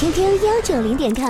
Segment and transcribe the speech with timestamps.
[0.00, 1.26] QQ 幺九零点 com。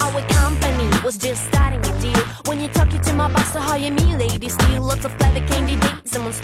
[0.00, 2.18] Our company was just starting a deal.
[2.46, 5.40] When you talk it to my boss to hire me, ladies, still lots of clever
[5.46, 6.10] candidates.
[6.10, 6.40] Someone's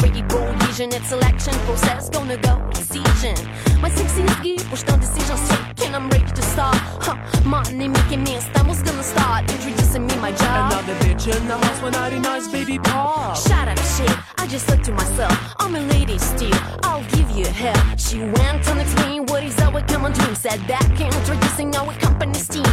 [0.82, 3.36] pretty bold vision, it's selection process, gonna go decision.
[3.82, 6.78] My sexy good, push no decisions taken, I'm ready to start.
[7.01, 10.71] Huh, money making me, a estamos gonna start introducing me my job.
[10.71, 13.38] Another bitch in the house when I nice baby pop.
[13.38, 14.18] Shut up, shit.
[14.38, 16.60] I just thought to myself, I'm a lady still.
[16.83, 17.97] I'll give you hell.
[17.97, 20.36] She went on explain what is our common dream.
[20.36, 22.71] Said back introducing our company's team.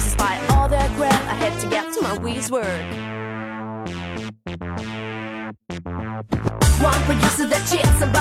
[0.00, 1.12] Despite all that crap.
[1.12, 2.80] I had to get to my whiz word.
[6.80, 8.19] One producer that shit, somebody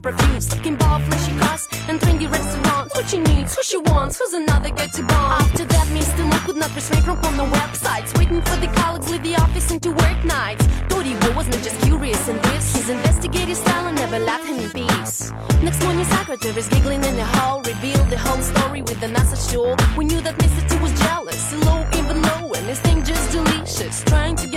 [0.00, 0.54] extremely profuse.
[0.54, 2.94] Looking ball, flashy cars, and trendy restaurants.
[2.94, 5.42] What she needs, who she wants, who's another girl to bond.
[5.42, 6.24] After that, Mr.
[6.28, 9.90] Mo could not refrain from the websites, waiting for the colleagues leave the office into
[9.90, 10.66] work nights.
[10.88, 14.70] Dory Boy wasn't just curious in this, his investigative style and never left him in
[14.70, 15.32] peace.
[15.62, 19.60] Next morning, secretaries giggling in the hall revealed the whole story with the message to
[19.60, 19.76] all.
[19.96, 20.68] We knew that Mr.
[20.68, 24.49] T was jealous, low even low, and his thing just delicious, trying to.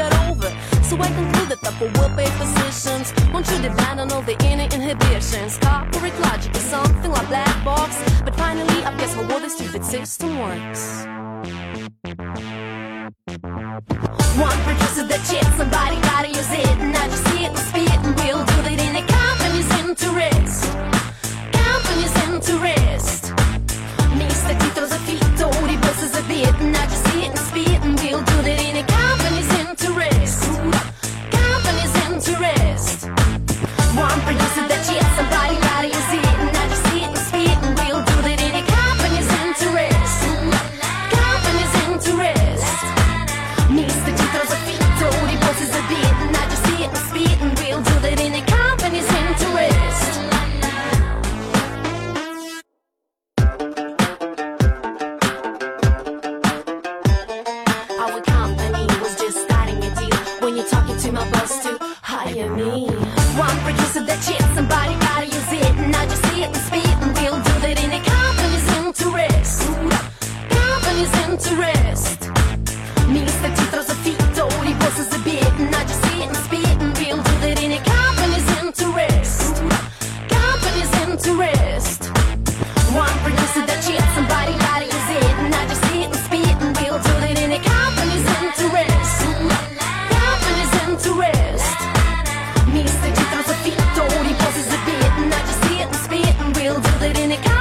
[0.94, 3.66] So I concluded that for well-paid positions, you should
[4.00, 5.58] on all the inner inhibitions.
[5.58, 9.84] Corporate logic is something like black box, but finally, I guess how well the stupid
[9.84, 11.08] system works.
[14.38, 16.93] One producer that shit, somebody gotta use it.
[97.03, 97.53] chocolate in it.